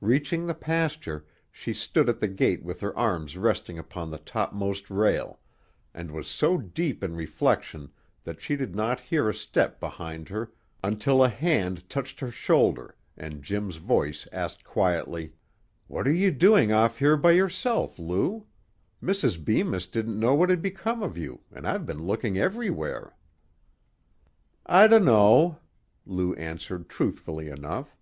[0.00, 4.88] Reaching the pasture, she stood at the gate with her arms resting upon the topmost
[4.90, 5.40] rail,
[5.92, 7.90] and was so deep in reflection
[8.24, 10.50] that she did not hear a step behind her
[10.82, 15.34] until a hand touched her shoulder, and Jim's voice asked quietly:
[15.86, 18.46] "What are you doing off here by yourself, Lou?
[19.02, 19.44] Mrs.
[19.44, 23.14] Bemis didn't know what had become of you, and I've been looking everywhere."
[24.64, 25.58] "I dunno,"
[26.06, 27.94] Lou answered truthfully enough.